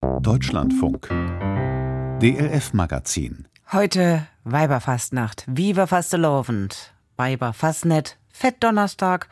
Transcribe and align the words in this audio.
Deutschlandfunk. 0.00 1.08
DLF 2.20 2.72
Magazin. 2.72 3.48
Heute 3.72 4.26
Weiberfastnacht, 4.44 5.44
Viva 5.46 5.86
Fastelovend, 5.86 6.92
Weiberfastnet, 7.16 8.18
Fettdonnerstag 8.30 9.28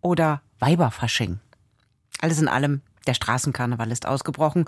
oder 0.00 0.42
Weiberfasching. 0.58 1.40
Alles 2.20 2.40
in 2.40 2.48
allem, 2.48 2.82
der 3.06 3.14
Straßenkarneval 3.14 3.90
ist 3.90 4.06
ausgebrochen 4.06 4.64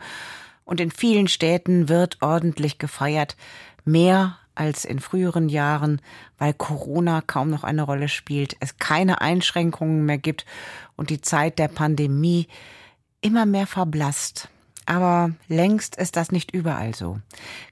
und 0.64 0.80
in 0.80 0.90
vielen 0.90 1.28
Städten 1.28 1.88
wird 1.88 2.22
ordentlich 2.22 2.78
gefeiert. 2.78 3.36
Mehr 3.84 4.38
als 4.54 4.84
in 4.84 5.00
früheren 5.00 5.48
Jahren, 5.48 6.00
weil 6.38 6.54
Corona 6.54 7.22
kaum 7.22 7.50
noch 7.50 7.64
eine 7.64 7.82
Rolle 7.82 8.08
spielt, 8.08 8.56
es 8.60 8.76
keine 8.76 9.20
Einschränkungen 9.20 10.06
mehr 10.06 10.18
gibt 10.18 10.46
und 10.96 11.10
die 11.10 11.20
Zeit 11.20 11.58
der 11.58 11.68
Pandemie 11.68 12.46
immer 13.20 13.46
mehr 13.46 13.66
verblasst. 13.66 14.48
Aber 14.84 15.30
längst 15.48 15.96
ist 15.96 16.16
das 16.16 16.32
nicht 16.32 16.52
überall 16.52 16.94
so. 16.94 17.18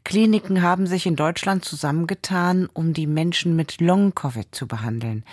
Kliniken 0.05 0.62
haben 0.62 0.87
sich 0.87 1.07
in 1.07 1.16
Deutschland 1.16 1.65
zusammengetan, 1.65 2.69
um 2.73 2.93
die 2.93 3.07
Menschen 3.07 3.57
mit 3.57 3.80
Long-Covid 3.80 4.55
zu 4.55 4.69
behandeln. 4.69 5.25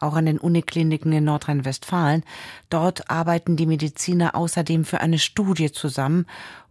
Auch 0.00 0.14
an 0.14 0.26
den 0.26 0.38
Unikliniken 0.38 1.12
in 1.12 1.24
Nordrhein-Westfalen. 1.24 2.24
Dort 2.70 3.10
arbeiten 3.10 3.56
die 3.56 3.66
Mediziner 3.66 4.34
außerdem 4.34 4.84
für 4.84 5.00
eine 5.00 5.18
Studie 5.18 5.70
zusammen, 5.70 6.26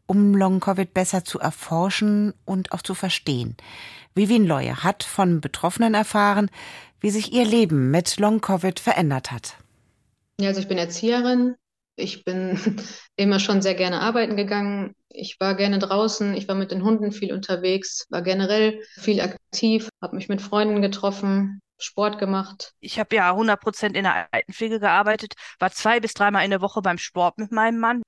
um 0.07 0.35
Long-Covid 0.35 0.93
besser 0.93 1.23
zu 1.23 1.39
erforschen 1.39 2.33
und 2.45 2.71
auch 2.71 2.81
zu 2.81 2.95
verstehen. 2.95 3.55
Vivian 4.13 4.45
Leue 4.45 4.83
hat 4.83 5.03
von 5.03 5.41
Betroffenen 5.41 5.93
erfahren, 5.93 6.49
wie 7.01 7.11
sich 7.11 7.33
ihr 7.33 7.45
Leben 7.45 7.91
mit 7.91 8.17
Long-Covid 8.17 8.79
verändert 8.79 9.31
hat. 9.31 9.57
Ja, 10.39 10.49
also 10.49 10.59
ich 10.59 10.67
bin 10.67 10.77
Erzieherin. 10.77 11.55
Ich 11.95 12.23
bin 12.23 12.59
immer 13.15 13.39
schon 13.39 13.61
sehr 13.61 13.75
gerne 13.75 14.01
arbeiten 14.01 14.35
gegangen. 14.35 14.93
Ich 15.09 15.37
war 15.39 15.55
gerne 15.55 15.79
draußen. 15.79 16.33
Ich 16.33 16.47
war 16.47 16.55
mit 16.55 16.71
den 16.71 16.83
Hunden 16.83 17.11
viel 17.11 17.33
unterwegs, 17.33 18.05
war 18.09 18.21
generell 18.21 18.81
viel 18.97 19.21
aktiv, 19.21 19.89
habe 20.01 20.15
mich 20.15 20.27
mit 20.27 20.41
Freunden 20.41 20.81
getroffen, 20.81 21.61
Sport 21.77 22.19
gemacht. 22.19 22.73
Ich 22.79 22.99
habe 22.99 23.15
ja 23.15 23.31
100 23.31 23.59
Prozent 23.59 23.95
in 23.95 24.03
der 24.03 24.27
Altenpflege 24.31 24.79
gearbeitet, 24.79 25.33
war 25.59 25.71
zwei 25.71 25.99
bis 25.99 26.13
dreimal 26.13 26.43
in 26.43 26.51
der 26.51 26.61
Woche 26.61 26.81
beim 26.81 26.97
Sport 26.97 27.37
mit 27.37 27.51
meinem 27.51 27.79
Mann 27.79 28.01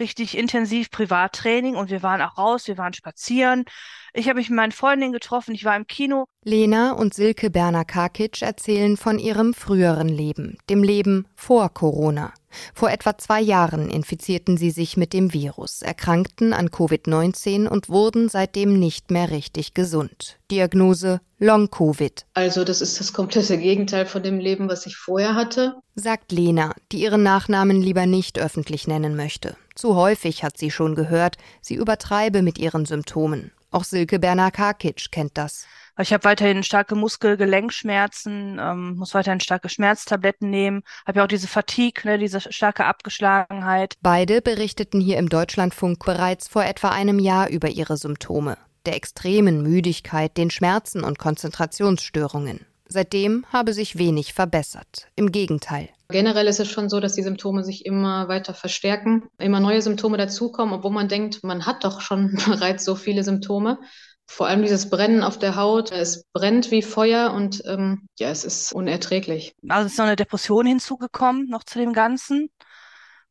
richtig 0.00 0.36
intensiv 0.36 0.90
Privattraining 0.90 1.76
und 1.76 1.90
wir 1.90 2.02
waren 2.02 2.22
auch 2.22 2.38
raus, 2.38 2.66
wir 2.66 2.78
waren 2.78 2.94
spazieren. 2.94 3.64
Ich 4.12 4.28
habe 4.28 4.38
mich 4.38 4.48
mit 4.48 4.56
meinen 4.56 4.72
Freundinnen 4.72 5.12
getroffen, 5.12 5.54
ich 5.54 5.64
war 5.64 5.76
im 5.76 5.86
Kino. 5.86 6.24
Lena 6.44 6.92
und 6.92 7.14
Silke 7.14 7.50
Berner-Karkic 7.50 8.42
erzählen 8.42 8.96
von 8.96 9.18
ihrem 9.18 9.54
früheren 9.54 10.08
Leben, 10.08 10.58
dem 10.68 10.82
Leben 10.82 11.28
vor 11.36 11.72
Corona. 11.72 12.32
Vor 12.74 12.90
etwa 12.90 13.16
zwei 13.18 13.40
Jahren 13.40 13.90
infizierten 13.90 14.56
sie 14.56 14.70
sich 14.70 14.96
mit 14.96 15.12
dem 15.12 15.32
Virus, 15.32 15.82
erkrankten 15.82 16.52
an 16.52 16.68
Covid-19 16.68 17.66
und 17.66 17.88
wurden 17.88 18.28
seitdem 18.28 18.78
nicht 18.78 19.10
mehr 19.10 19.30
richtig 19.30 19.74
gesund. 19.74 20.38
Diagnose 20.50 21.20
Long-Covid. 21.38 22.26
Also 22.34 22.64
das 22.64 22.82
ist 22.82 23.00
das 23.00 23.12
komplette 23.12 23.56
Gegenteil 23.56 24.04
von 24.04 24.22
dem 24.22 24.38
Leben, 24.38 24.68
was 24.68 24.84
ich 24.86 24.96
vorher 24.96 25.34
hatte. 25.34 25.76
Sagt 25.94 26.32
Lena, 26.32 26.74
die 26.92 27.00
ihren 27.02 27.22
Nachnamen 27.22 27.80
lieber 27.80 28.04
nicht 28.04 28.38
öffentlich 28.38 28.86
nennen 28.86 29.16
möchte. 29.16 29.56
Zu 29.74 29.94
häufig 29.94 30.44
hat 30.44 30.58
sie 30.58 30.70
schon 30.70 30.94
gehört, 30.94 31.36
sie 31.62 31.74
übertreibe 31.74 32.42
mit 32.42 32.58
ihren 32.58 32.84
Symptomen. 32.84 33.52
Auch 33.70 33.84
Silke 33.84 34.18
Berner-Karkic 34.18 35.10
kennt 35.12 35.38
das. 35.38 35.66
Ich 35.98 36.12
habe 36.12 36.24
weiterhin 36.24 36.62
starke 36.62 36.94
Muskel-Gelenkschmerzen, 36.94 38.58
ähm, 38.60 38.94
muss 38.96 39.14
weiterhin 39.14 39.40
starke 39.40 39.68
Schmerztabletten 39.68 40.48
nehmen, 40.48 40.82
habe 41.06 41.18
ja 41.18 41.24
auch 41.24 41.28
diese 41.28 41.46
Fatigue, 41.46 42.04
ne, 42.04 42.18
diese 42.18 42.40
starke 42.40 42.86
Abgeschlagenheit. 42.86 43.94
Beide 44.00 44.40
berichteten 44.40 45.00
hier 45.00 45.18
im 45.18 45.28
Deutschlandfunk 45.28 46.04
bereits 46.04 46.48
vor 46.48 46.64
etwa 46.64 46.88
einem 46.88 47.18
Jahr 47.18 47.48
über 47.50 47.68
ihre 47.68 47.96
Symptome, 47.96 48.56
der 48.86 48.96
extremen 48.96 49.62
Müdigkeit, 49.62 50.36
den 50.36 50.50
Schmerzen 50.50 51.04
und 51.04 51.18
Konzentrationsstörungen. 51.18 52.66
Seitdem 52.88 53.44
habe 53.52 53.72
sich 53.72 53.98
wenig 53.98 54.32
verbessert. 54.32 55.08
Im 55.16 55.30
Gegenteil. 55.30 55.90
Generell 56.10 56.46
ist 56.46 56.60
es 56.60 56.68
schon 56.68 56.88
so, 56.88 57.00
dass 57.00 57.14
die 57.14 57.22
Symptome 57.22 57.64
sich 57.64 57.86
immer 57.86 58.28
weiter 58.28 58.54
verstärken, 58.54 59.28
immer 59.38 59.60
neue 59.60 59.82
Symptome 59.82 60.16
dazukommen, 60.16 60.74
obwohl 60.74 60.92
man 60.92 61.08
denkt, 61.08 61.42
man 61.42 61.66
hat 61.66 61.84
doch 61.84 62.00
schon 62.00 62.34
bereits 62.46 62.84
so 62.84 62.94
viele 62.94 63.24
Symptome. 63.24 63.78
Vor 64.26 64.46
allem 64.46 64.62
dieses 64.62 64.90
Brennen 64.90 65.24
auf 65.24 65.38
der 65.38 65.56
Haut, 65.56 65.90
es 65.90 66.24
brennt 66.32 66.70
wie 66.70 66.82
Feuer 66.82 67.32
und 67.32 67.64
ähm, 67.66 68.06
ja, 68.18 68.28
es 68.30 68.44
ist 68.44 68.72
unerträglich. 68.72 69.54
Also 69.68 69.86
ist 69.86 69.98
noch 69.98 70.04
eine 70.04 70.14
Depression 70.14 70.66
hinzugekommen, 70.66 71.48
noch 71.48 71.64
zu 71.64 71.80
dem 71.80 71.92
Ganzen. 71.92 72.48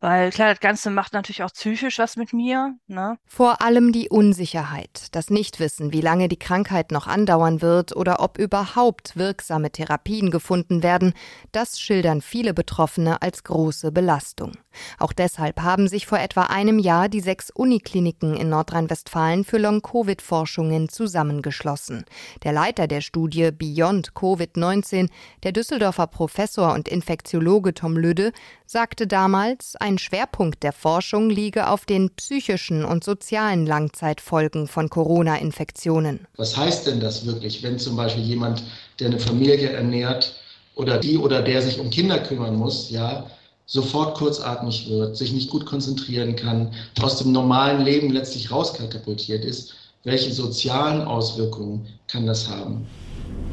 Weil 0.01 0.31
klar, 0.31 0.49
das 0.49 0.61
Ganze 0.61 0.89
macht 0.91 1.11
natürlich 1.11 1.43
auch 1.43 1.51
psychisch 1.51 1.99
was 1.99 2.15
mit 2.15 2.31
mir. 2.31 2.75
Ne? 2.87 3.17
Vor 3.25 3.61
allem 3.61 3.91
die 3.91 4.07
Unsicherheit, 4.07 5.07
das 5.11 5.29
Nichtwissen, 5.29 5.91
wie 5.91 5.99
lange 5.99 6.29
die 6.29 6.39
Krankheit 6.39 6.91
noch 6.91 7.07
andauern 7.07 7.61
wird 7.61 7.95
oder 7.95 8.21
ob 8.21 8.37
überhaupt 8.37 9.17
wirksame 9.17 9.71
Therapien 9.71 10.31
gefunden 10.31 10.83
werden, 10.83 11.13
das 11.51 11.79
schildern 11.79 12.21
viele 12.21 12.53
Betroffene 12.53 13.21
als 13.21 13.43
große 13.43 13.91
Belastung. 13.91 14.53
Auch 14.99 15.11
deshalb 15.11 15.61
haben 15.61 15.89
sich 15.89 16.07
vor 16.07 16.19
etwa 16.19 16.43
einem 16.43 16.79
Jahr 16.79 17.09
die 17.09 17.19
sechs 17.19 17.49
Unikliniken 17.49 18.37
in 18.37 18.49
Nordrhein-Westfalen 18.49 19.43
für 19.43 19.57
Long-Covid-Forschungen 19.57 20.87
zusammengeschlossen. 20.87 22.05
Der 22.43 22.53
Leiter 22.53 22.87
der 22.87 23.01
Studie 23.01 23.51
Beyond 23.51 24.13
Covid-19, 24.13 25.09
der 25.43 25.51
Düsseldorfer 25.51 26.07
Professor 26.07 26.73
und 26.73 26.87
Infektiologe 26.87 27.73
Tom 27.73 27.97
Lüde, 27.97 28.31
sagte 28.65 29.07
damals, 29.07 29.75
ein 29.89 29.97
Schwerpunkt 29.97 30.61
der 30.61 30.71
Forschung 30.71 31.29
liege 31.29 31.67
auf 31.67 31.85
den 31.85 32.11
psychischen 32.11 32.85
und 32.85 33.03
sozialen 33.03 33.65
Langzeitfolgen 33.65 34.67
von 34.67 34.89
Corona-Infektionen. 34.89 36.27
Was 36.37 36.55
heißt 36.55 36.85
denn 36.87 36.99
das 36.99 37.25
wirklich, 37.25 37.63
wenn 37.63 37.79
zum 37.79 37.95
Beispiel 37.95 38.23
jemand, 38.23 38.63
der 38.99 39.07
eine 39.07 39.19
Familie 39.19 39.71
ernährt 39.71 40.35
oder 40.75 40.99
die 40.99 41.17
oder 41.17 41.41
der 41.41 41.61
sich 41.63 41.79
um 41.79 41.89
Kinder 41.89 42.19
kümmern 42.19 42.55
muss, 42.55 42.91
ja, 42.91 43.25
sofort 43.65 44.15
kurzatmig 44.15 44.87
wird, 44.89 45.17
sich 45.17 45.33
nicht 45.33 45.49
gut 45.49 45.65
konzentrieren 45.65 46.35
kann, 46.35 46.71
aus 47.01 47.17
dem 47.17 47.31
normalen 47.31 47.83
Leben 47.83 48.11
letztlich 48.11 48.51
rauskatapultiert 48.51 49.43
ist, 49.43 49.73
welche 50.03 50.31
sozialen 50.31 51.01
Auswirkungen 51.01 51.87
kann 52.07 52.27
das 52.27 52.47
haben? 52.47 52.87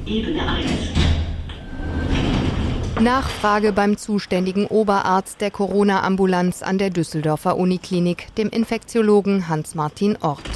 Ebene 0.07 0.47
1. 0.47 0.71
Nachfrage 3.01 3.73
beim 3.73 3.99
zuständigen 3.99 4.67
Oberarzt 4.67 5.43
der 5.43 5.51
Corona-Ambulanz 5.51 6.63
an 6.63 6.79
der 6.79 6.89
Düsseldorfer 6.89 7.59
Uniklinik, 7.59 8.35
dem 8.37 8.49
Infektiologen 8.49 9.49
Hans-Martin 9.49 10.17
Ort. 10.23 10.49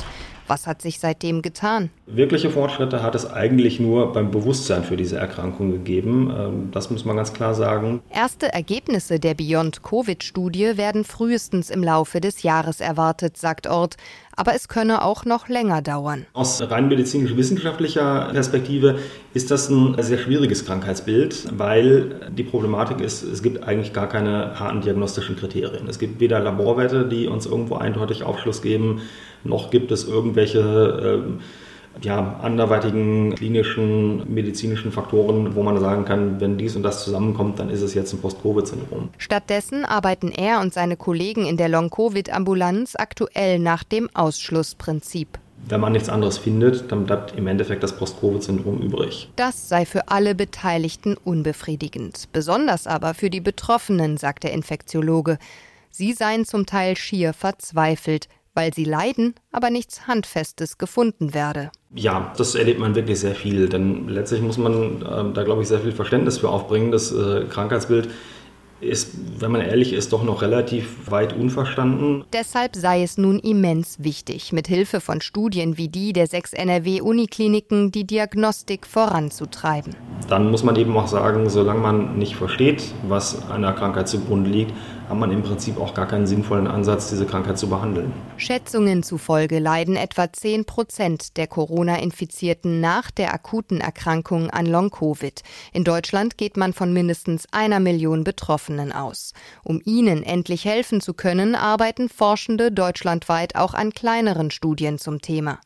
Was 0.47 0.67
hat 0.67 0.83
sich 0.83 0.99
seitdem 0.99 1.43
getan? 1.43 1.91
Wirkliche 2.07 2.51
Fortschritte 2.51 3.05
hat 3.05 3.15
es 3.15 3.31
eigentlich 3.31 3.79
nur 3.79 4.13
beim 4.13 4.33
Bewusstsein 4.33 4.83
für 4.83 4.97
diese 4.97 5.17
Erkrankung 5.17 5.71
gegeben. 5.71 6.35
Ähm, 6.37 6.71
das 6.73 6.91
muss 6.91 7.05
man 7.05 7.15
ganz 7.15 7.33
klar 7.33 7.55
sagen. 7.55 8.01
Erste 8.11 8.53
Ergebnisse 8.53 9.21
der 9.21 9.35
Beyond-Covid-Studie 9.35 10.77
werden 10.77 11.05
frühestens 11.05 11.71
im 11.71 11.85
Laufe 11.85 12.21
des 12.21 12.43
Jahres 12.43 12.81
erwartet, 12.81 13.37
sagt 13.37 13.69
Ort. 13.69 13.97
Aber 14.37 14.55
es 14.55 14.69
könne 14.69 15.05
auch 15.05 15.25
noch 15.25 15.49
länger 15.49 15.83
dauern. 15.83 16.27
Aus 16.33 16.63
rein 16.63 16.89
medizinisch-wissenschaftlicher 16.89 18.31
Perspektive 18.33 18.99
ist 19.35 19.51
das 19.51 19.69
ein 19.69 20.01
sehr 20.03 20.19
schwieriges 20.19 20.65
Krankheitsbild, 20.65 21.59
weil 21.59 22.31
die 22.31 22.45
Problematik 22.45 23.01
ist, 23.01 23.23
es 23.23 23.43
gibt 23.43 23.63
eigentlich 23.65 23.93
gar 23.93 24.09
keine 24.09 24.59
harten 24.59 24.81
diagnostischen 24.81 25.37
Kriterien. 25.37 25.89
Es 25.89 25.99
gibt 25.99 26.21
weder 26.21 26.41
Laborwerte, 26.41 27.07
die 27.07 27.27
uns 27.27 27.47
irgendwo 27.47 27.77
eindeutig 27.77 28.23
Aufschluss 28.23 28.63
geben, 28.63 29.03
noch 29.45 29.71
gibt 29.71 29.91
es 29.91 30.07
irgendwelche 30.07 30.61
äh, 30.61 31.41
ja, 32.03 32.39
anderweitigen 32.43 33.35
klinischen, 33.35 34.33
medizinischen 34.33 34.93
Faktoren, 34.93 35.55
wo 35.55 35.63
man 35.63 35.79
sagen 35.81 36.05
kann, 36.05 36.41
wenn 36.41 36.57
dies 36.57 36.77
und 36.77 36.83
das 36.83 37.05
zusammenkommt, 37.05 37.59
dann 37.59 37.71
ist 37.71 37.83
es 37.83 37.95
jetzt 37.95 38.13
ein 38.13 38.21
Post-Covid-Syndrom. 38.21 39.11
Stattdessen 39.19 39.85
arbeiten 39.85 40.31
er 40.31 40.61
und 40.61 40.73
seine 40.73 40.97
Kollegen 40.97 41.47
in 41.47 41.57
der 41.57 41.69
Long-Covid-Ambulanz 41.69 42.95
aktuell 42.97 43.59
nach 43.59 43.85
dem 43.85 44.09
Ausschlussprinzip. 44.15 45.39
Wenn 45.69 45.81
man 45.81 45.93
nichts 45.93 46.09
anderes 46.09 46.39
findet, 46.39 46.91
dann 46.91 47.05
bleibt 47.05 47.37
im 47.37 47.47
Endeffekt 47.47 47.83
das 47.83 47.97
Post-Covid-Syndrom 47.97 48.81
übrig. 48.81 49.31
Das 49.37 49.69
sei 49.69 49.85
für 49.85 50.09
alle 50.09 50.35
Beteiligten 50.35 51.17
unbefriedigend. 51.23 52.29
Besonders 52.33 52.87
aber 52.87 53.15
für 53.15 53.31
die 53.31 53.41
Betroffenen, 53.41 54.17
sagt 54.17 54.45
der 54.45 54.53
Infektiologe. 54.53 55.39
Sie 55.91 56.13
seien 56.13 56.45
zum 56.45 56.67
Teil 56.67 56.97
schier 56.97 57.33
verzweifelt, 57.33 58.29
weil 58.55 58.75
sie 58.75 58.85
leiden, 58.85 59.35
aber 59.53 59.71
nichts 59.71 60.07
Handfestes 60.07 60.79
gefunden 60.79 61.35
werde. 61.35 61.71
Ja, 61.95 62.33
das 62.37 62.55
erlebt 62.55 62.79
man 62.79 62.95
wirklich 62.95 63.21
sehr 63.21 63.35
viel, 63.35 63.69
denn 63.69 64.09
letztlich 64.09 64.43
muss 64.43 64.59
man 64.59 65.03
äh, 65.03 65.33
da, 65.35 65.43
glaube 65.43 65.63
ich, 65.63 65.69
sehr 65.69 65.81
viel 65.81 65.93
Verständnis 65.93 66.39
für 66.39 66.49
aufbringen. 66.49 66.93
Das 66.93 67.13
äh, 67.13 67.45
Krankheitsbild 67.49 68.09
ist, 68.81 69.15
wenn 69.39 69.51
man 69.53 69.61
ehrlich 69.61 69.93
ist, 69.93 70.13
doch 70.13 70.25
noch 70.25 70.43
relativ 70.43 71.11
weit 71.11 71.35
unverstanden. 71.35 72.25
Deshalb 72.33 72.77
sei 72.77 73.03
es 73.03 73.19
nun 73.19 73.39
immens 73.39 73.97
wichtig, 74.01 74.53
mit 74.53 74.69
Hilfe 74.69 75.01
von 75.01 75.21
Studien 75.21 75.77
wie 75.77 75.89
die 75.89 76.13
der 76.13 76.27
sechs 76.27 76.53
NRW-Unikliniken 76.53 77.93
die 77.93 78.07
Diagnostik 78.07 78.87
voranzutreiben. 78.87 79.95
Dann 80.29 80.51
muss 80.51 80.65
man 80.65 80.77
eben 80.77 80.97
auch 80.97 81.09
sagen, 81.09 81.49
solange 81.51 81.81
man 81.81 82.19
nicht 82.19 82.37
versteht, 82.37 82.95
was 83.07 83.51
einer 83.51 83.73
Krankheit 83.73 84.09
zugrunde 84.09 84.51
liegt, 84.51 84.73
hat 85.11 85.19
man 85.19 85.33
im 85.33 85.43
Prinzip 85.43 85.79
auch 85.79 85.93
gar 85.93 86.07
keinen 86.07 86.27
sinnvollen 86.27 86.69
Ansatz, 86.69 87.11
diese 87.11 87.27
Krankheit 87.27 87.59
zu 87.59 87.69
behandeln. 87.69 88.13
Schätzungen 88.37 89.03
zufolge 89.03 89.59
leiden 89.59 89.97
etwa 89.97 90.33
10 90.33 90.65
Prozent 90.65 91.37
der 91.37 91.49
Corona-Infizierten 91.49 92.81
nach 92.81 93.11
der 93.11 93.35
akuten 93.35 93.81
Erkrankung 93.81 94.51
an 94.51 94.67
Long-Covid. 94.67 95.43
In 95.73 95.83
Deutschland 95.83 96.39
geht 96.39 96.57
man 96.57 96.73
von 96.73 96.93
mindestens 96.93 97.47
einer 97.51 97.81
Million 97.81 98.23
Betroffenen 98.23 98.93
aus. 98.93 99.33
Um 99.65 99.83
ihnen 99.85 100.23
endlich 100.23 100.65
helfen 100.65 101.01
zu 101.01 101.13
können, 101.13 101.57
arbeiten 101.57 102.09
Forschende 102.09 102.71
deutschlandweit 102.71 103.57
auch 103.57 103.75
an 103.75 103.91
kleineren 103.91 104.53
Studien 104.53 104.99
zum 104.99 105.21
Thema. 105.21 105.59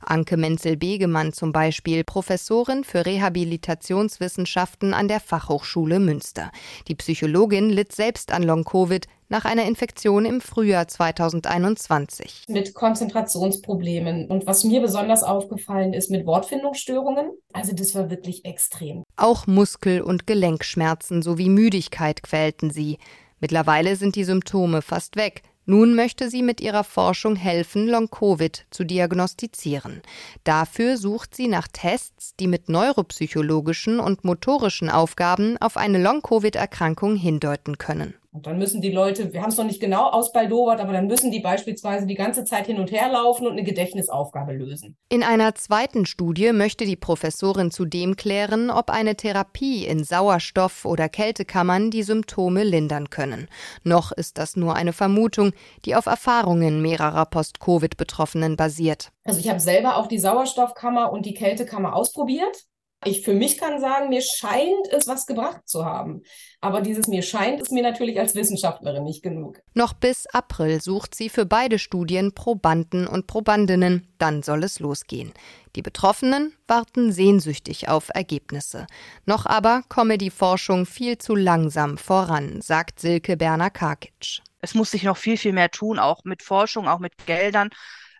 Anke 0.00 0.36
Menzel-Begemann 0.36 1.32
zum 1.32 1.52
Beispiel, 1.52 2.04
Professorin 2.04 2.84
für 2.84 3.06
Rehabilitationswissenschaften 3.06 4.94
an 4.94 5.08
der 5.08 5.20
Fachhochschule 5.20 5.98
Münster. 5.98 6.50
Die 6.88 6.94
Psychologin 6.94 7.70
litt 7.70 7.92
selbst 7.92 8.32
an 8.32 8.42
Long-Covid 8.42 9.06
nach 9.28 9.44
einer 9.44 9.64
Infektion 9.64 10.26
im 10.26 10.40
Frühjahr 10.40 10.86
2021. 10.86 12.44
Mit 12.48 12.74
Konzentrationsproblemen. 12.74 14.28
Und 14.28 14.46
was 14.46 14.64
mir 14.64 14.80
besonders 14.80 15.22
aufgefallen 15.22 15.92
ist, 15.92 16.10
mit 16.10 16.26
Wortfindungsstörungen. 16.26 17.30
Also 17.52 17.74
das 17.74 17.94
war 17.94 18.10
wirklich 18.10 18.44
extrem. 18.44 19.02
Auch 19.16 19.46
Muskel- 19.46 20.02
und 20.02 20.26
Gelenkschmerzen 20.26 21.22
sowie 21.22 21.48
Müdigkeit 21.48 22.22
quälten 22.22 22.70
sie. 22.70 22.98
Mittlerweile 23.40 23.96
sind 23.96 24.16
die 24.16 24.24
Symptome 24.24 24.82
fast 24.82 25.16
weg. 25.16 25.42
Nun 25.66 25.94
möchte 25.94 26.28
sie 26.28 26.42
mit 26.42 26.60
ihrer 26.60 26.84
Forschung 26.84 27.36
helfen, 27.36 27.88
Long-Covid 27.88 28.66
zu 28.70 28.84
diagnostizieren. 28.84 30.02
Dafür 30.44 30.98
sucht 30.98 31.34
sie 31.34 31.48
nach 31.48 31.68
Tests, 31.68 32.34
die 32.36 32.46
mit 32.46 32.68
neuropsychologischen 32.68 33.98
und 33.98 34.24
motorischen 34.24 34.90
Aufgaben 34.90 35.56
auf 35.58 35.76
eine 35.76 36.02
Long-Covid-Erkrankung 36.02 37.16
hindeuten 37.16 37.78
können. 37.78 38.14
Und 38.34 38.48
dann 38.48 38.58
müssen 38.58 38.82
die 38.82 38.90
Leute, 38.90 39.32
wir 39.32 39.42
haben 39.42 39.50
es 39.50 39.56
noch 39.58 39.64
nicht 39.64 39.78
genau 39.78 40.08
ausbaldowert, 40.10 40.80
aber 40.80 40.92
dann 40.92 41.06
müssen 41.06 41.30
die 41.30 41.38
beispielsweise 41.38 42.04
die 42.04 42.16
ganze 42.16 42.44
Zeit 42.44 42.66
hin 42.66 42.80
und 42.80 42.90
her 42.90 43.08
laufen 43.08 43.46
und 43.46 43.52
eine 43.52 43.62
Gedächtnisaufgabe 43.62 44.52
lösen. 44.52 44.96
In 45.08 45.22
einer 45.22 45.54
zweiten 45.54 46.04
Studie 46.04 46.50
möchte 46.50 46.84
die 46.84 46.96
Professorin 46.96 47.70
zudem 47.70 48.16
klären, 48.16 48.70
ob 48.70 48.90
eine 48.90 49.14
Therapie 49.14 49.86
in 49.86 50.02
Sauerstoff- 50.02 50.84
oder 50.84 51.08
Kältekammern 51.08 51.92
die 51.92 52.02
Symptome 52.02 52.64
lindern 52.64 53.08
können. 53.08 53.46
Noch 53.84 54.10
ist 54.10 54.36
das 54.36 54.56
nur 54.56 54.74
eine 54.74 54.92
Vermutung, 54.92 55.52
die 55.84 55.94
auf 55.94 56.06
Erfahrungen 56.06 56.82
mehrerer 56.82 57.26
Post-Covid-Betroffenen 57.26 58.56
basiert. 58.56 59.12
Also 59.22 59.38
ich 59.38 59.48
habe 59.48 59.60
selber 59.60 59.96
auch 59.96 60.08
die 60.08 60.18
Sauerstoffkammer 60.18 61.12
und 61.12 61.24
die 61.24 61.34
Kältekammer 61.34 61.94
ausprobiert. 61.94 62.64
Ich 63.04 63.22
für 63.22 63.34
mich 63.34 63.58
kann 63.58 63.80
sagen, 63.80 64.08
mir 64.08 64.22
scheint 64.22 64.88
es 64.90 65.06
was 65.06 65.26
gebracht 65.26 65.68
zu 65.68 65.84
haben. 65.84 66.22
Aber 66.60 66.80
dieses 66.80 67.06
mir 67.06 67.22
scheint 67.22 67.60
ist 67.60 67.72
mir 67.72 67.82
natürlich 67.82 68.18
als 68.18 68.34
Wissenschaftlerin 68.34 69.04
nicht 69.04 69.22
genug. 69.22 69.60
Noch 69.74 69.92
bis 69.92 70.26
April 70.26 70.80
sucht 70.80 71.14
sie 71.14 71.28
für 71.28 71.44
beide 71.44 71.78
Studien 71.78 72.34
Probanden 72.34 73.06
und 73.06 73.26
Probandinnen. 73.26 74.08
Dann 74.18 74.42
soll 74.42 74.64
es 74.64 74.80
losgehen. 74.80 75.32
Die 75.76 75.82
Betroffenen 75.82 76.54
warten 76.66 77.12
sehnsüchtig 77.12 77.88
auf 77.88 78.08
Ergebnisse. 78.14 78.86
Noch 79.26 79.44
aber 79.44 79.82
komme 79.88 80.16
die 80.16 80.30
Forschung 80.30 80.86
viel 80.86 81.18
zu 81.18 81.34
langsam 81.34 81.98
voran, 81.98 82.60
sagt 82.62 83.00
Silke 83.00 83.36
Berner-Karkic. 83.36 84.40
Es 84.60 84.74
muss 84.74 84.92
sich 84.92 85.02
noch 85.02 85.18
viel, 85.18 85.36
viel 85.36 85.52
mehr 85.52 85.70
tun, 85.70 85.98
auch 85.98 86.24
mit 86.24 86.42
Forschung, 86.42 86.88
auch 86.88 87.00
mit 87.00 87.12
Geldern 87.26 87.68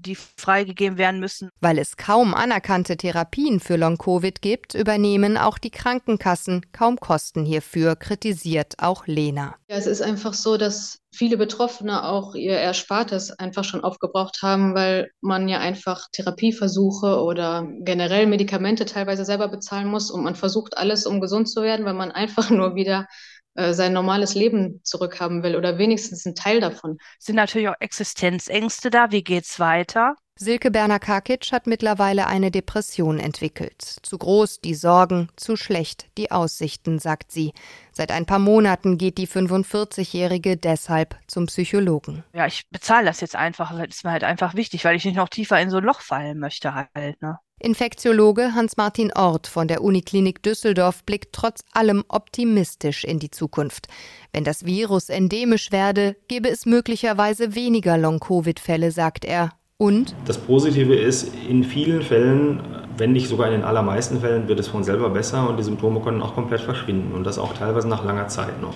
die 0.00 0.14
freigegeben 0.14 0.98
werden 0.98 1.20
müssen. 1.20 1.50
Weil 1.60 1.78
es 1.78 1.96
kaum 1.96 2.34
anerkannte 2.34 2.96
Therapien 2.96 3.60
für 3.60 3.76
Long-Covid 3.76 4.42
gibt, 4.42 4.74
übernehmen 4.74 5.36
auch 5.36 5.58
die 5.58 5.70
Krankenkassen 5.70 6.66
kaum 6.72 6.98
Kosten 6.98 7.44
hierfür, 7.44 7.96
kritisiert 7.96 8.74
auch 8.78 9.06
Lena. 9.06 9.56
Ja, 9.68 9.76
es 9.76 9.86
ist 9.86 10.02
einfach 10.02 10.34
so, 10.34 10.56
dass 10.56 10.98
viele 11.14 11.36
Betroffene 11.36 12.04
auch 12.04 12.34
ihr 12.34 12.58
Erspartes 12.58 13.30
einfach 13.30 13.64
schon 13.64 13.84
aufgebraucht 13.84 14.42
haben, 14.42 14.74
weil 14.74 15.10
man 15.20 15.48
ja 15.48 15.58
einfach 15.58 16.08
Therapieversuche 16.12 17.22
oder 17.22 17.66
generell 17.80 18.26
Medikamente 18.26 18.84
teilweise 18.84 19.24
selber 19.24 19.48
bezahlen 19.48 19.88
muss 19.88 20.10
und 20.10 20.24
man 20.24 20.34
versucht 20.34 20.76
alles, 20.76 21.06
um 21.06 21.20
gesund 21.20 21.48
zu 21.48 21.62
werden, 21.62 21.86
weil 21.86 21.94
man 21.94 22.10
einfach 22.10 22.50
nur 22.50 22.74
wieder 22.74 23.06
sein 23.54 23.92
normales 23.92 24.34
Leben 24.34 24.80
zurückhaben 24.82 25.42
will 25.42 25.56
oder 25.56 25.78
wenigstens 25.78 26.26
ein 26.26 26.34
Teil 26.34 26.60
davon. 26.60 26.98
Sind 27.18 27.36
natürlich 27.36 27.68
auch 27.68 27.80
Existenzängste 27.80 28.90
da. 28.90 29.10
Wie 29.10 29.22
geht's 29.22 29.60
weiter? 29.60 30.16
Silke 30.36 30.72
Berner-Karkic 30.72 31.52
hat 31.52 31.68
mittlerweile 31.68 32.26
eine 32.26 32.50
Depression 32.50 33.20
entwickelt. 33.20 33.80
Zu 33.80 34.18
groß 34.18 34.60
die 34.60 34.74
Sorgen, 34.74 35.28
zu 35.36 35.54
schlecht 35.56 36.06
die 36.18 36.32
Aussichten, 36.32 36.98
sagt 36.98 37.30
sie. 37.30 37.52
Seit 37.96 38.10
ein 38.10 38.26
paar 38.26 38.40
Monaten 38.40 38.98
geht 38.98 39.18
die 39.18 39.28
45-Jährige 39.28 40.56
deshalb 40.56 41.16
zum 41.28 41.46
Psychologen. 41.46 42.24
Ja, 42.34 42.46
ich 42.46 42.68
bezahle 42.70 43.06
das 43.06 43.20
jetzt 43.20 43.36
einfach, 43.36 43.72
weil 43.78 43.88
es 43.88 44.02
mir 44.02 44.10
halt 44.10 44.24
einfach 44.24 44.54
wichtig, 44.54 44.84
weil 44.84 44.96
ich 44.96 45.04
nicht 45.04 45.16
noch 45.16 45.28
tiefer 45.28 45.60
in 45.60 45.70
so 45.70 45.76
ein 45.76 45.84
Loch 45.84 46.00
fallen 46.00 46.40
möchte 46.40 46.74
halt. 46.74 47.22
Ne? 47.22 47.38
Infektiologe 47.60 48.54
Hans-Martin 48.54 49.12
Ort 49.12 49.46
von 49.46 49.68
der 49.68 49.82
Uniklinik 49.82 50.42
Düsseldorf 50.42 51.04
blickt 51.04 51.32
trotz 51.32 51.62
allem 51.72 52.04
optimistisch 52.08 53.04
in 53.04 53.20
die 53.20 53.30
Zukunft. 53.30 53.86
Wenn 54.32 54.42
das 54.42 54.66
Virus 54.66 55.08
endemisch 55.08 55.70
werde, 55.70 56.16
gäbe 56.26 56.48
es 56.48 56.66
möglicherweise 56.66 57.54
weniger 57.54 57.96
Long-Covid-Fälle, 57.96 58.90
sagt 58.90 59.24
er. 59.24 59.52
Und? 59.76 60.16
Das 60.24 60.38
Positive 60.38 60.94
ist, 60.94 61.32
in 61.48 61.62
vielen 61.62 62.02
Fällen, 62.02 62.83
wenn 62.96 63.12
nicht 63.12 63.28
sogar 63.28 63.46
in 63.46 63.52
den 63.52 63.64
allermeisten 63.64 64.20
Fällen, 64.20 64.48
wird 64.48 64.60
es 64.60 64.68
von 64.68 64.84
selber 64.84 65.10
besser 65.10 65.48
und 65.48 65.56
die 65.58 65.62
Symptome 65.62 66.00
können 66.00 66.22
auch 66.22 66.34
komplett 66.34 66.60
verschwinden 66.60 67.12
und 67.14 67.24
das 67.24 67.38
auch 67.38 67.54
teilweise 67.54 67.88
nach 67.88 68.04
langer 68.04 68.28
Zeit 68.28 68.60
noch. 68.60 68.74